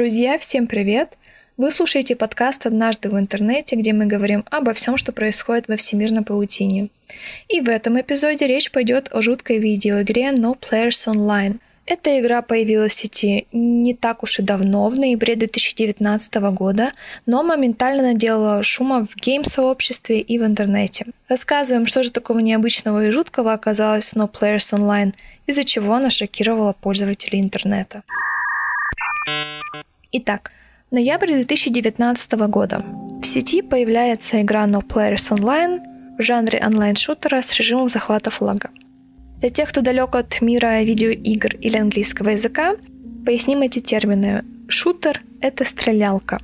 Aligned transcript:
Друзья, 0.00 0.38
всем 0.38 0.66
привет! 0.66 1.18
Вы 1.58 1.70
слушаете 1.70 2.16
подкаст 2.16 2.64
«Однажды 2.64 3.10
в 3.10 3.18
интернете», 3.18 3.76
где 3.76 3.92
мы 3.92 4.06
говорим 4.06 4.46
обо 4.50 4.72
всем, 4.72 4.96
что 4.96 5.12
происходит 5.12 5.68
во 5.68 5.76
всемирной 5.76 6.22
паутине. 6.22 6.88
И 7.48 7.60
в 7.60 7.68
этом 7.68 8.00
эпизоде 8.00 8.46
речь 8.46 8.70
пойдет 8.70 9.10
о 9.12 9.20
жуткой 9.20 9.58
видеоигре 9.58 10.30
No 10.30 10.58
Players 10.58 11.06
Online. 11.06 11.58
Эта 11.84 12.18
игра 12.18 12.40
появилась 12.40 12.94
в 12.94 12.96
сети 12.96 13.46
не 13.52 13.92
так 13.92 14.22
уж 14.22 14.38
и 14.38 14.42
давно, 14.42 14.88
в 14.88 14.98
ноябре 14.98 15.36
2019 15.36 16.34
года, 16.54 16.92
но 17.26 17.42
моментально 17.42 18.02
наделала 18.02 18.62
шума 18.62 19.04
в 19.04 19.14
гейм-сообществе 19.16 20.20
и 20.20 20.38
в 20.38 20.46
интернете. 20.46 21.04
Рассказываем, 21.28 21.84
что 21.84 22.02
же 22.02 22.10
такого 22.10 22.38
необычного 22.38 23.06
и 23.06 23.10
жуткого 23.10 23.52
оказалось 23.52 24.14
в 24.14 24.16
No 24.16 24.30
Players 24.32 24.72
Online, 24.72 25.12
из-за 25.46 25.64
чего 25.64 25.92
она 25.92 26.08
шокировала 26.08 26.72
пользователей 26.72 27.42
интернета. 27.42 28.02
Итак, 30.12 30.50
Ноябрь 30.90 31.28
2019 31.28 32.32
года. 32.48 32.84
В 33.22 33.24
сети 33.24 33.62
появляется 33.62 34.42
игра 34.42 34.66
No 34.66 34.82
Players 34.84 35.30
Online 35.30 35.80
в 36.18 36.22
жанре 36.22 36.60
онлайн-шутера 36.66 37.40
с 37.40 37.54
режимом 37.54 37.88
захвата 37.88 38.30
флага. 38.30 38.70
Для 39.36 39.50
тех, 39.50 39.68
кто 39.68 39.82
далек 39.82 40.16
от 40.16 40.40
мира 40.40 40.82
видеоигр 40.82 41.54
или 41.54 41.76
английского 41.76 42.30
языка, 42.30 42.74
поясним 43.24 43.62
эти 43.62 43.78
термины. 43.78 44.42
Шутер— 44.66 45.22
это 45.40 45.64
стрелялка. 45.64 46.40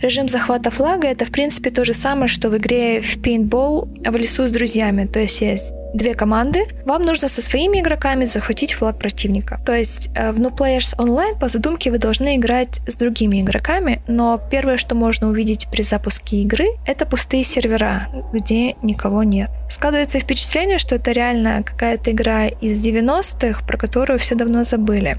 Режим 0.00 0.28
захвата 0.28 0.70
флага— 0.70 1.08
это, 1.08 1.24
в 1.24 1.30
принципе, 1.30 1.70
то 1.70 1.84
же 1.84 1.94
самое, 1.94 2.28
что 2.28 2.50
в 2.50 2.56
игре 2.58 3.00
в 3.00 3.22
пейнтбол 3.22 3.88
в 4.04 4.16
лесу 4.16 4.46
с 4.46 4.52
друзьями. 4.52 5.06
То 5.06 5.20
есть 5.20 5.40
есть 5.40 5.72
две 5.94 6.14
команды, 6.14 6.64
вам 6.84 7.02
нужно 7.02 7.28
со 7.28 7.40
своими 7.40 7.80
игроками 7.80 8.26
захватить 8.26 8.74
флаг 8.74 8.98
противника. 8.98 9.58
То 9.64 9.74
есть 9.74 10.10
э, 10.14 10.32
в 10.32 10.40
No 10.40 10.54
Players 10.54 10.96
Online 10.98 11.38
по 11.38 11.48
задумке 11.48 11.90
вы 11.90 11.98
должны 11.98 12.36
играть 12.36 12.80
с 12.86 12.96
другими 12.96 13.40
игроками, 13.40 14.02
но 14.06 14.38
первое, 14.50 14.76
что 14.76 14.94
можно 14.94 15.28
увидеть 15.28 15.68
при 15.72 15.80
запуске 15.82 16.42
игры, 16.42 16.66
это 16.86 17.06
пустые 17.06 17.44
сервера, 17.44 18.08
где 18.34 18.74
никого 18.82 19.22
нет. 19.22 19.48
Складывается 19.70 20.20
впечатление, 20.20 20.76
что 20.76 20.96
это 20.96 21.12
реально 21.12 21.62
какая-то 21.62 22.10
игра 22.10 22.48
из 22.48 22.84
90-х, 22.86 23.66
про 23.66 23.78
которую 23.78 24.18
все 24.18 24.34
давно 24.34 24.62
забыли. 24.64 25.16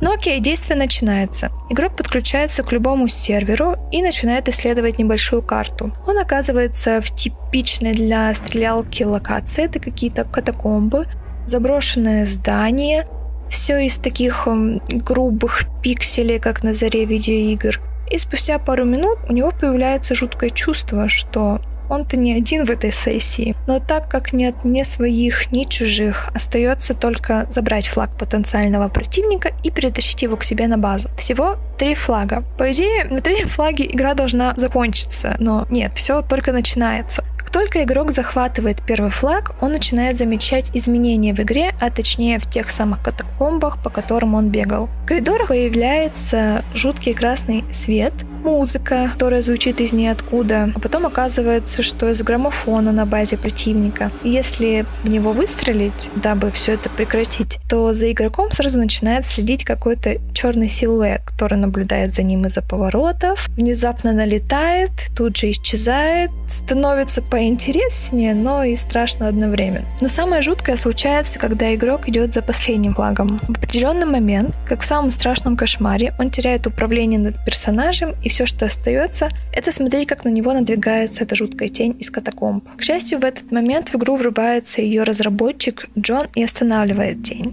Ну 0.00 0.12
окей, 0.12 0.40
действие 0.40 0.78
начинается. 0.78 1.50
Игрок 1.70 1.96
подключается 1.96 2.62
к 2.62 2.72
любому 2.72 3.08
серверу 3.08 3.76
и 3.90 4.02
начинает 4.02 4.48
исследовать 4.48 4.98
небольшую 4.98 5.42
карту. 5.42 5.92
Он 6.06 6.18
оказывается 6.18 7.00
в 7.00 7.14
типичной 7.14 7.92
для 7.92 8.32
стрелялки 8.34 9.02
локации. 9.04 9.64
Это 9.64 9.80
какие-то 9.80 10.24
катакомбы, 10.24 11.06
заброшенное 11.46 12.26
здание, 12.26 13.06
все 13.48 13.78
из 13.86 13.96
таких 13.98 14.46
эм, 14.46 14.82
грубых 14.88 15.62
пикселей, 15.82 16.40
как 16.40 16.62
на 16.62 16.74
заре 16.74 17.04
видеоигр. 17.04 17.80
И 18.10 18.18
спустя 18.18 18.58
пару 18.58 18.84
минут 18.84 19.18
у 19.28 19.32
него 19.32 19.50
появляется 19.50 20.14
жуткое 20.14 20.50
чувство, 20.50 21.08
что 21.08 21.60
он-то 21.88 22.16
не 22.16 22.34
один 22.34 22.64
в 22.64 22.70
этой 22.70 22.92
сессии. 22.92 23.54
Но 23.66 23.78
так 23.80 24.08
как 24.08 24.32
нет 24.32 24.64
ни 24.64 24.82
своих, 24.82 25.52
ни 25.52 25.64
чужих, 25.64 26.30
остается 26.34 26.94
только 26.94 27.46
забрать 27.50 27.86
флаг 27.86 28.10
потенциального 28.18 28.88
противника 28.88 29.52
и 29.62 29.70
перетащить 29.70 30.22
его 30.22 30.36
к 30.36 30.44
себе 30.44 30.66
на 30.66 30.78
базу. 30.78 31.08
Всего 31.16 31.56
три 31.78 31.94
флага. 31.94 32.44
По 32.58 32.70
идее, 32.70 33.04
на 33.04 33.20
третьем 33.20 33.48
флаге 33.48 33.86
игра 33.86 34.14
должна 34.14 34.54
закончиться, 34.56 35.36
но 35.38 35.66
нет, 35.70 35.92
все 35.94 36.22
только 36.22 36.52
начинается. 36.52 37.24
Как 37.36 37.50
только 37.50 37.84
игрок 37.84 38.10
захватывает 38.10 38.82
первый 38.84 39.10
флаг, 39.10 39.54
он 39.60 39.72
начинает 39.72 40.16
замечать 40.16 40.70
изменения 40.74 41.32
в 41.32 41.38
игре, 41.40 41.72
а 41.80 41.90
точнее 41.90 42.38
в 42.38 42.50
тех 42.50 42.70
самых 42.70 43.02
катакомбах, 43.02 43.82
по 43.82 43.88
которым 43.88 44.34
он 44.34 44.48
бегал. 44.48 44.88
В 45.04 45.06
коридорах 45.06 45.48
появляется 45.48 46.64
жуткий 46.74 47.14
красный 47.14 47.64
свет, 47.72 48.12
музыка, 48.36 49.08
которая 49.12 49.42
звучит 49.42 49.80
из 49.80 49.92
ниоткуда, 49.92 50.70
а 50.74 50.78
потом 50.80 51.06
оказывается, 51.06 51.82
что 51.82 52.10
из 52.10 52.22
граммофона 52.22 52.92
на 52.92 53.06
базе 53.06 53.36
противника. 53.36 54.10
Если 54.22 54.84
в 55.02 55.08
него 55.08 55.32
выстрелить, 55.32 56.10
дабы 56.16 56.50
все 56.50 56.72
это 56.72 56.88
прекратить, 56.90 57.58
то 57.68 57.92
за 57.92 58.12
игроком 58.12 58.52
сразу 58.52 58.78
начинает 58.78 59.26
следить 59.26 59.64
какой-то 59.64 60.18
черный 60.34 60.68
силуэт, 60.68 61.22
который 61.22 61.58
наблюдает 61.58 62.14
за 62.14 62.22
ним 62.22 62.46
из-за 62.46 62.62
поворотов, 62.62 63.48
внезапно 63.48 64.12
налетает, 64.12 64.90
тут 65.16 65.36
же 65.36 65.50
исчезает, 65.50 66.30
становится 66.48 67.22
поинтереснее, 67.22 68.34
но 68.34 68.64
и 68.64 68.74
страшно 68.74 69.28
одновременно. 69.28 69.86
Но 70.00 70.08
самое 70.08 70.42
жуткое 70.42 70.76
случается, 70.76 71.38
когда 71.38 71.74
игрок 71.74 72.08
идет 72.08 72.34
за 72.34 72.42
последним 72.42 72.94
флагом. 72.94 73.38
В 73.48 73.50
определенный 73.50 74.06
момент, 74.06 74.54
как 74.66 74.82
в 74.82 74.84
самом 74.84 75.10
страшном 75.10 75.56
кошмаре, 75.56 76.14
он 76.18 76.30
теряет 76.30 76.66
управление 76.66 77.18
над 77.18 77.44
персонажем 77.44 78.14
и 78.26 78.28
все, 78.28 78.44
что 78.44 78.66
остается, 78.66 79.28
это 79.52 79.70
смотреть, 79.70 80.08
как 80.08 80.24
на 80.24 80.30
него 80.30 80.52
надвигается 80.52 81.22
эта 81.22 81.36
жуткая 81.36 81.68
тень 81.68 81.96
из 82.00 82.10
катакомб. 82.10 82.68
К 82.76 82.82
счастью, 82.82 83.20
в 83.20 83.24
этот 83.24 83.52
момент 83.52 83.90
в 83.90 83.94
игру 83.94 84.16
врубается 84.16 84.82
ее 84.82 85.04
разработчик 85.04 85.88
Джон 85.96 86.26
и 86.34 86.42
останавливает 86.42 87.22
тень. 87.22 87.52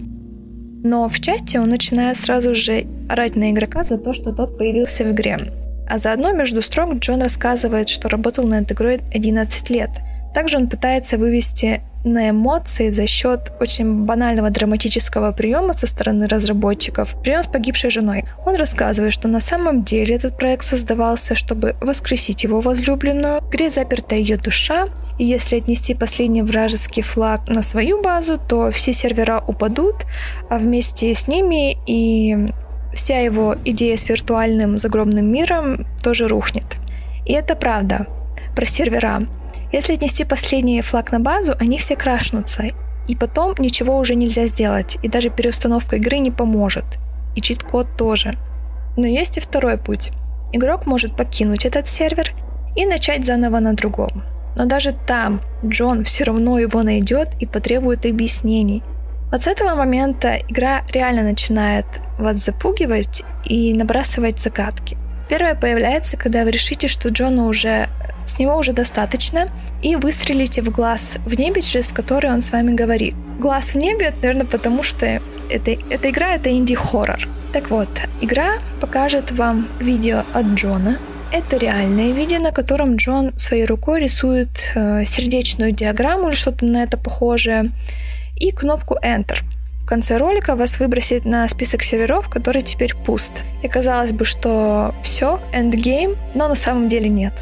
Но 0.82 1.08
в 1.08 1.20
чате 1.20 1.60
он 1.60 1.68
начинает 1.68 2.16
сразу 2.16 2.56
же 2.56 2.86
орать 3.08 3.36
на 3.36 3.52
игрока 3.52 3.84
за 3.84 3.98
то, 3.98 4.12
что 4.12 4.32
тот 4.32 4.58
появился 4.58 5.04
в 5.04 5.12
игре. 5.12 5.38
А 5.88 5.98
заодно 5.98 6.32
между 6.32 6.60
строк 6.60 6.94
Джон 6.94 7.22
рассказывает, 7.22 7.88
что 7.88 8.08
работал 8.08 8.42
над 8.44 8.72
игрой 8.72 8.98
11 9.14 9.70
лет. 9.70 9.90
Также 10.34 10.56
он 10.56 10.68
пытается 10.68 11.18
вывести 11.18 11.82
на 12.04 12.30
эмоции 12.30 12.90
за 12.90 13.06
счет 13.06 13.52
очень 13.60 14.04
банального 14.04 14.50
драматического 14.50 15.32
приема 15.32 15.72
со 15.72 15.86
стороны 15.86 16.28
разработчиков. 16.28 17.16
Прием 17.22 17.42
с 17.42 17.46
погибшей 17.46 17.90
женой. 17.90 18.24
Он 18.44 18.56
рассказывает, 18.56 19.12
что 19.12 19.26
на 19.26 19.40
самом 19.40 19.82
деле 19.82 20.14
этот 20.14 20.36
проект 20.36 20.64
создавался, 20.64 21.34
чтобы 21.34 21.74
воскресить 21.80 22.44
его 22.44 22.60
возлюбленную. 22.60 23.40
В 23.40 23.48
игре 23.48 23.70
заперта 23.70 24.14
ее 24.14 24.36
душа, 24.36 24.88
и 25.18 25.24
если 25.24 25.56
отнести 25.56 25.94
последний 25.94 26.42
вражеский 26.42 27.02
флаг 27.02 27.48
на 27.48 27.62
свою 27.62 28.02
базу, 28.02 28.38
то 28.38 28.70
все 28.70 28.92
сервера 28.92 29.42
упадут, 29.46 30.04
а 30.50 30.58
вместе 30.58 31.14
с 31.14 31.26
ними 31.26 31.78
и 31.86 32.52
вся 32.92 33.20
его 33.20 33.56
идея 33.64 33.96
с 33.96 34.08
виртуальным 34.08 34.78
загробным 34.78 35.32
миром 35.32 35.86
тоже 36.02 36.28
рухнет. 36.28 36.66
И 37.24 37.32
это 37.32 37.56
правда 37.56 38.06
про 38.54 38.66
сервера. 38.66 39.22
Если 39.74 39.94
отнести 39.94 40.24
последний 40.24 40.80
флаг 40.82 41.10
на 41.10 41.18
базу, 41.18 41.54
они 41.58 41.78
все 41.78 41.96
крашнутся, 41.96 42.62
и 43.08 43.16
потом 43.16 43.54
ничего 43.58 43.98
уже 43.98 44.14
нельзя 44.14 44.46
сделать, 44.46 44.98
и 45.02 45.08
даже 45.08 45.30
переустановка 45.30 45.96
игры 45.96 46.18
не 46.18 46.30
поможет. 46.30 46.84
И 47.34 47.40
чит-код 47.40 47.88
тоже. 47.98 48.34
Но 48.96 49.04
есть 49.08 49.36
и 49.36 49.40
второй 49.40 49.76
путь. 49.76 50.12
Игрок 50.52 50.86
может 50.86 51.16
покинуть 51.16 51.66
этот 51.66 51.88
сервер 51.88 52.30
и 52.76 52.86
начать 52.86 53.26
заново 53.26 53.58
на 53.58 53.72
другом. 53.72 54.22
Но 54.54 54.66
даже 54.66 54.92
там 54.92 55.40
Джон 55.66 56.04
все 56.04 56.22
равно 56.22 56.60
его 56.60 56.84
найдет 56.84 57.30
и 57.40 57.46
потребует 57.46 58.06
объяснений. 58.06 58.84
Вот 59.32 59.42
с 59.42 59.48
этого 59.48 59.74
момента 59.74 60.38
игра 60.48 60.84
реально 60.92 61.24
начинает 61.24 61.86
вас 62.16 62.36
запугивать 62.36 63.24
и 63.42 63.74
набрасывать 63.74 64.38
загадки. 64.38 64.96
Первое 65.28 65.54
появляется, 65.54 66.16
когда 66.16 66.44
вы 66.44 66.50
решите, 66.50 66.88
что 66.88 67.08
Джона 67.08 67.46
уже 67.46 67.88
с 68.24 68.38
него 68.38 68.56
уже 68.56 68.72
достаточно, 68.72 69.50
и 69.82 69.96
выстрелите 69.96 70.62
в 70.62 70.70
глаз 70.70 71.16
в 71.26 71.38
небе, 71.38 71.60
через 71.60 71.92
который 71.92 72.30
он 72.30 72.40
с 72.40 72.52
вами 72.52 72.74
говорит. 72.74 73.14
Глаз 73.38 73.74
в 73.74 73.76
небе, 73.76 74.14
наверное, 74.22 74.46
потому 74.46 74.82
что 74.82 75.20
это, 75.50 75.70
эта 75.90 76.10
игра— 76.10 76.34
это 76.36 76.50
инди-хоррор. 76.50 77.28
Так 77.52 77.70
вот, 77.70 77.88
игра 78.20 78.54
покажет 78.80 79.30
вам 79.30 79.68
видео 79.78 80.22
от 80.32 80.46
Джона. 80.54 80.98
Это 81.32 81.56
реальное 81.56 82.12
видео, 82.12 82.38
на 82.38 82.52
котором 82.52 82.96
Джон 82.96 83.36
своей 83.36 83.64
рукой 83.64 84.00
рисует 84.00 84.72
э, 84.74 85.04
сердечную 85.04 85.72
диаграмму 85.72 86.28
или 86.28 86.34
что-то 86.34 86.64
на 86.64 86.82
это 86.82 86.96
похожее, 86.96 87.70
и 88.36 88.50
кнопку 88.50 88.96
Enter. 89.02 89.38
В 89.84 89.86
конце 89.86 90.16
ролика 90.16 90.56
вас 90.56 90.80
выбросит 90.80 91.26
на 91.26 91.46
список 91.46 91.82
серверов, 91.82 92.30
который 92.30 92.62
теперь 92.62 92.96
пуст. 93.04 93.44
И 93.62 93.68
казалось 93.68 94.12
бы, 94.12 94.24
что 94.24 94.94
все, 95.02 95.38
endgame, 95.52 96.16
но 96.34 96.48
на 96.48 96.54
самом 96.54 96.88
деле 96.88 97.10
нет. 97.10 97.34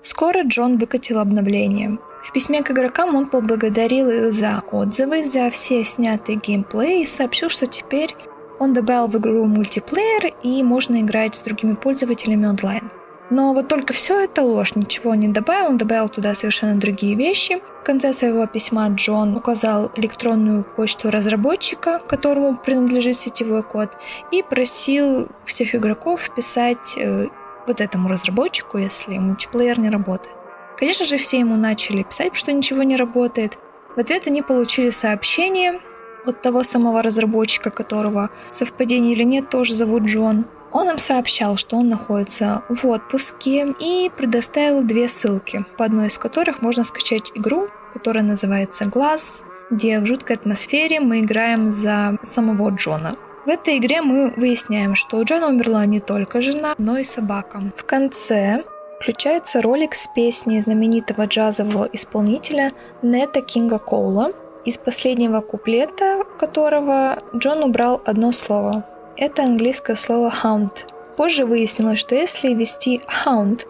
Скоро 0.00 0.44
Джон 0.44 0.78
выкатил 0.78 1.18
обновление. 1.18 1.98
В 2.22 2.32
письме 2.32 2.62
к 2.62 2.70
игрокам 2.70 3.16
он 3.16 3.30
поблагодарил 3.30 4.08
их 4.08 4.32
за 4.32 4.62
отзывы, 4.70 5.24
за 5.24 5.50
все 5.50 5.82
снятые 5.82 6.38
геймплей 6.38 7.02
и 7.02 7.04
сообщил, 7.04 7.48
что 7.48 7.66
теперь 7.66 8.14
он 8.60 8.74
добавил 8.74 9.08
в 9.08 9.18
игру 9.18 9.44
мультиплеер 9.46 10.32
и 10.44 10.62
можно 10.62 11.00
играть 11.00 11.34
с 11.34 11.42
другими 11.42 11.74
пользователями 11.74 12.46
онлайн. 12.46 12.92
Но 13.32 13.54
вот 13.54 13.66
только 13.66 13.94
все 13.94 14.20
это 14.20 14.42
ложь, 14.42 14.74
ничего 14.74 15.14
не 15.14 15.26
добавил, 15.26 15.70
он 15.70 15.78
добавил 15.78 16.10
туда 16.10 16.34
совершенно 16.34 16.78
другие 16.78 17.14
вещи. 17.14 17.62
В 17.80 17.82
конце 17.82 18.12
своего 18.12 18.46
письма 18.46 18.88
Джон 18.90 19.34
указал 19.34 19.90
электронную 19.96 20.64
почту 20.64 21.10
разработчика, 21.10 21.98
которому 21.98 22.58
принадлежит 22.58 23.16
сетевой 23.16 23.62
код, 23.62 23.96
и 24.32 24.42
просил 24.42 25.28
всех 25.46 25.74
игроков 25.74 26.20
вписать 26.20 26.94
э, 26.98 27.28
вот 27.66 27.80
этому 27.80 28.10
разработчику, 28.10 28.76
если 28.76 29.16
мультиплеер 29.16 29.80
не 29.80 29.88
работает. 29.88 30.36
Конечно 30.76 31.06
же, 31.06 31.16
все 31.16 31.38
ему 31.38 31.56
начали 31.56 32.02
писать, 32.02 32.36
что 32.36 32.52
ничего 32.52 32.82
не 32.82 32.96
работает. 32.96 33.56
В 33.96 33.98
ответ 33.98 34.26
они 34.26 34.42
получили 34.42 34.90
сообщение, 34.90 35.80
от 36.26 36.42
того 36.42 36.64
самого 36.64 37.02
разработчика, 37.02 37.70
которого 37.70 38.28
совпадение 38.50 39.12
или 39.14 39.24
нет, 39.24 39.48
тоже 39.48 39.74
зовут 39.74 40.02
Джон. 40.02 40.44
Он 40.72 40.88
им 40.88 40.98
сообщал, 40.98 41.56
что 41.56 41.76
он 41.76 41.88
находится 41.88 42.62
в 42.68 42.86
отпуске 42.86 43.74
и 43.78 44.10
предоставил 44.16 44.82
две 44.82 45.08
ссылки, 45.08 45.64
по 45.76 45.84
одной 45.84 46.06
из 46.06 46.18
которых 46.18 46.62
можно 46.62 46.82
скачать 46.82 47.30
игру, 47.34 47.68
которая 47.92 48.24
называется 48.24 48.86
«Глаз», 48.86 49.44
где 49.70 50.00
в 50.00 50.06
жуткой 50.06 50.36
атмосфере 50.36 51.00
мы 51.00 51.20
играем 51.20 51.72
за 51.72 52.18
самого 52.22 52.70
Джона. 52.70 53.16
В 53.44 53.48
этой 53.48 53.78
игре 53.78 54.02
мы 54.02 54.32
выясняем, 54.36 54.94
что 54.94 55.18
у 55.18 55.24
Джона 55.24 55.48
умерла 55.48 55.84
не 55.84 56.00
только 56.00 56.40
жена, 56.40 56.74
но 56.78 56.98
и 56.98 57.04
собака. 57.04 57.60
В 57.76 57.84
конце 57.84 58.64
включается 59.00 59.60
ролик 59.60 59.94
с 59.94 60.08
песней 60.14 60.60
знаменитого 60.60 61.26
джазового 61.26 61.88
исполнителя 61.92 62.70
Нета 63.02 63.40
Кинга 63.40 63.78
Коула, 63.78 64.32
из 64.64 64.78
последнего 64.78 65.40
куплета 65.40 66.22
которого 66.38 67.18
Джон 67.34 67.64
убрал 67.64 68.00
одно 68.04 68.30
слово 68.30 68.84
это 69.16 69.44
английское 69.44 69.96
слово 69.96 70.32
hound. 70.42 70.88
Позже 71.16 71.44
выяснилось, 71.44 71.98
что 71.98 72.14
если 72.14 72.54
ввести 72.54 73.00
hound 73.24 73.66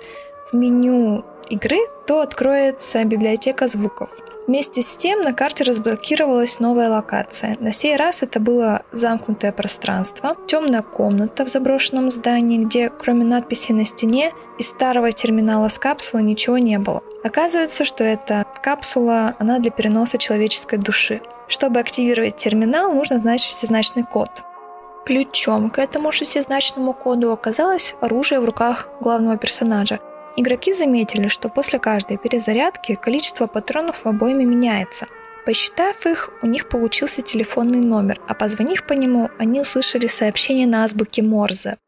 в 0.50 0.56
меню 0.56 1.24
игры, 1.48 1.78
то 2.06 2.20
откроется 2.20 3.04
библиотека 3.04 3.68
звуков. 3.68 4.10
Вместе 4.48 4.82
с 4.82 4.96
тем 4.96 5.20
на 5.20 5.32
карте 5.32 5.62
разблокировалась 5.62 6.58
новая 6.58 6.88
локация. 6.88 7.56
На 7.60 7.70
сей 7.70 7.94
раз 7.94 8.24
это 8.24 8.40
было 8.40 8.82
замкнутое 8.90 9.52
пространство, 9.52 10.36
темная 10.48 10.82
комната 10.82 11.44
в 11.44 11.48
заброшенном 11.48 12.10
здании, 12.10 12.58
где 12.58 12.90
кроме 12.90 13.24
надписи 13.24 13.70
на 13.70 13.84
стене 13.84 14.32
и 14.58 14.62
старого 14.64 15.12
терминала 15.12 15.68
с 15.68 15.78
капсулой 15.78 16.24
ничего 16.24 16.58
не 16.58 16.78
было. 16.78 17.02
Оказывается, 17.22 17.84
что 17.84 18.02
эта 18.02 18.44
капсула, 18.62 19.36
она 19.38 19.60
для 19.60 19.70
переноса 19.70 20.18
человеческой 20.18 20.78
души. 20.78 21.22
Чтобы 21.46 21.78
активировать 21.78 22.36
терминал, 22.36 22.92
нужно 22.92 23.20
знать 23.20 23.40
шестизначный 23.40 24.02
код. 24.02 24.42
Ключом 25.04 25.70
к 25.70 25.78
этому 25.78 26.12
шестизначному 26.12 26.92
коду 26.92 27.32
оказалось 27.32 27.96
оружие 28.00 28.40
в 28.40 28.44
руках 28.44 28.88
главного 29.00 29.36
персонажа. 29.36 29.98
Игроки 30.36 30.72
заметили, 30.72 31.28
что 31.28 31.48
после 31.48 31.78
каждой 31.78 32.18
перезарядки 32.18 32.94
количество 32.94 33.46
патронов 33.46 34.04
в 34.04 34.08
обойме 34.08 34.44
меняется. 34.44 35.06
Посчитав 35.44 36.06
их, 36.06 36.30
у 36.42 36.46
них 36.46 36.68
получился 36.68 37.20
телефонный 37.20 37.80
номер, 37.80 38.20
а 38.28 38.34
позвонив 38.34 38.86
по 38.86 38.92
нему, 38.92 39.28
они 39.38 39.60
услышали 39.60 40.06
сообщение 40.06 40.68
на 40.68 40.84
азбуке 40.84 41.22
Морзе. 41.22 41.78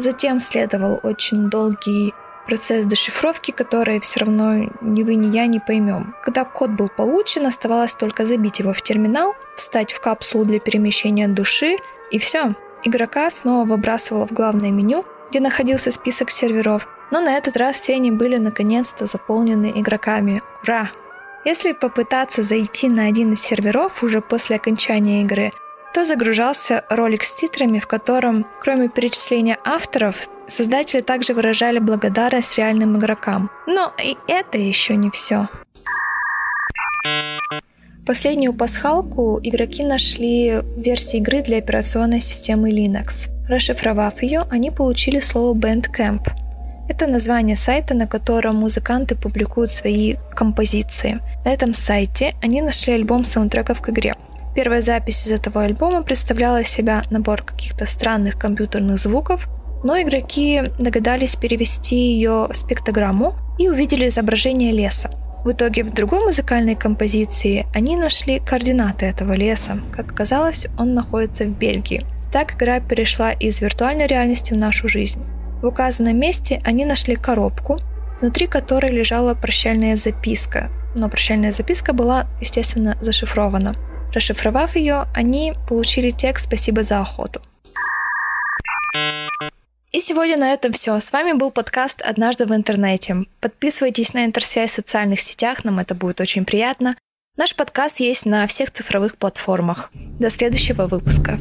Затем 0.00 0.40
следовал 0.40 0.98
очень 1.02 1.50
долгий 1.50 2.14
процесс 2.46 2.86
дешифровки, 2.86 3.50
который 3.50 4.00
все 4.00 4.20
равно 4.20 4.70
ни 4.80 5.02
вы, 5.02 5.14
ни 5.14 5.26
я 5.26 5.44
не 5.44 5.60
поймем. 5.60 6.14
Когда 6.22 6.44
код 6.44 6.70
был 6.70 6.88
получен, 6.88 7.44
оставалось 7.44 7.94
только 7.94 8.24
забить 8.24 8.60
его 8.60 8.72
в 8.72 8.80
терминал, 8.80 9.34
встать 9.56 9.92
в 9.92 10.00
капсулу 10.00 10.46
для 10.46 10.58
перемещения 10.58 11.28
души, 11.28 11.76
и 12.10 12.18
все. 12.18 12.54
Игрока 12.82 13.28
снова 13.28 13.66
выбрасывало 13.66 14.26
в 14.26 14.32
главное 14.32 14.70
меню, 14.70 15.04
где 15.28 15.40
находился 15.40 15.92
список 15.92 16.30
серверов, 16.30 16.88
но 17.10 17.20
на 17.20 17.36
этот 17.36 17.58
раз 17.58 17.76
все 17.76 17.96
они 17.96 18.10
были 18.10 18.38
наконец-то 18.38 19.04
заполнены 19.04 19.70
игроками. 19.76 20.42
Ура! 20.62 20.90
Если 21.44 21.72
попытаться 21.72 22.42
зайти 22.42 22.88
на 22.88 23.04
один 23.04 23.34
из 23.34 23.42
серверов 23.42 24.02
уже 24.02 24.22
после 24.22 24.56
окончания 24.56 25.22
игры, 25.24 25.52
то 25.92 26.04
загружался 26.04 26.84
ролик 26.88 27.24
с 27.24 27.34
титрами, 27.34 27.78
в 27.78 27.86
котором, 27.86 28.46
кроме 28.60 28.88
перечисления 28.88 29.58
авторов, 29.64 30.28
создатели 30.46 31.00
также 31.00 31.34
выражали 31.34 31.78
благодарность 31.78 32.58
реальным 32.58 32.98
игрокам. 32.98 33.50
Но 33.66 33.92
и 34.02 34.16
это 34.26 34.58
еще 34.58 34.96
не 34.96 35.10
все. 35.10 35.48
Последнюю 38.06 38.54
пасхалку 38.54 39.38
игроки 39.42 39.84
нашли 39.84 40.60
в 40.60 40.80
версии 40.80 41.18
игры 41.18 41.42
для 41.42 41.58
операционной 41.58 42.20
системы 42.20 42.70
Linux. 42.70 43.30
Расшифровав 43.48 44.22
ее, 44.22 44.42
они 44.50 44.70
получили 44.70 45.20
слово 45.20 45.56
Bandcamp. 45.56 46.22
Это 46.88 47.06
название 47.06 47.54
сайта, 47.54 47.94
на 47.94 48.08
котором 48.08 48.56
музыканты 48.56 49.14
публикуют 49.14 49.70
свои 49.70 50.16
композиции. 50.34 51.20
На 51.44 51.52
этом 51.52 51.72
сайте 51.72 52.34
они 52.42 52.62
нашли 52.62 52.94
альбом 52.94 53.22
саундтреков 53.22 53.80
к 53.80 53.90
игре. 53.90 54.14
Первая 54.54 54.82
запись 54.82 55.26
из 55.26 55.32
этого 55.32 55.62
альбома 55.62 56.02
представляла 56.02 56.64
себя 56.64 57.02
набор 57.10 57.42
каких-то 57.42 57.86
странных 57.86 58.36
компьютерных 58.36 58.98
звуков, 58.98 59.48
но 59.84 60.00
игроки 60.00 60.62
догадались 60.78 61.36
перевести 61.36 61.96
ее 61.96 62.48
спектрограмму 62.52 63.36
и 63.58 63.68
увидели 63.68 64.08
изображение 64.08 64.72
леса. 64.72 65.08
В 65.44 65.52
итоге 65.52 65.84
в 65.84 65.94
другой 65.94 66.24
музыкальной 66.24 66.74
композиции 66.74 67.64
они 67.72 67.96
нашли 67.96 68.40
координаты 68.40 69.06
этого 69.06 69.32
леса. 69.34 69.80
Как 69.92 70.12
оказалось, 70.12 70.66
он 70.78 70.94
находится 70.94 71.44
в 71.44 71.56
Бельгии. 71.56 72.02
Так 72.32 72.56
игра 72.56 72.80
перешла 72.80 73.32
из 73.32 73.60
виртуальной 73.60 74.06
реальности 74.06 74.52
в 74.52 74.56
нашу 74.56 74.88
жизнь. 74.88 75.22
В 75.62 75.66
указанном 75.66 76.18
месте 76.18 76.60
они 76.64 76.84
нашли 76.84 77.14
коробку, 77.14 77.78
внутри 78.20 78.48
которой 78.48 78.90
лежала 78.90 79.34
прощальная 79.34 79.96
записка. 79.96 80.70
Но 80.94 81.08
прощальная 81.08 81.52
записка 81.52 81.92
была, 81.92 82.26
естественно, 82.40 82.98
зашифрована– 83.00 83.72
Расшифровав 84.12 84.76
ее, 84.76 85.06
они 85.14 85.54
получили 85.68 86.10
текст 86.10 86.46
«Спасибо 86.46 86.82
за 86.82 87.00
охоту». 87.00 87.40
И 89.92 89.98
сегодня 89.98 90.36
на 90.36 90.52
этом 90.52 90.72
все. 90.72 90.98
С 91.00 91.12
вами 91.12 91.32
был 91.32 91.50
подкаст 91.50 92.00
«Однажды 92.02 92.46
в 92.46 92.54
интернете». 92.54 93.24
Подписывайтесь 93.40 94.14
на 94.14 94.24
интерсвязь 94.24 94.70
в 94.70 94.74
социальных 94.74 95.20
сетях, 95.20 95.64
нам 95.64 95.80
это 95.80 95.94
будет 95.94 96.20
очень 96.20 96.44
приятно. 96.44 96.96
Наш 97.36 97.54
подкаст 97.56 98.00
есть 98.00 98.26
на 98.26 98.46
всех 98.46 98.70
цифровых 98.70 99.16
платформах. 99.16 99.90
До 99.94 100.30
следующего 100.30 100.86
выпуска. 100.86 101.38